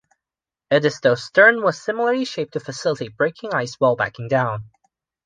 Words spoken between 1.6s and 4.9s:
was similarly shaped to facilitate breaking ice while backing down.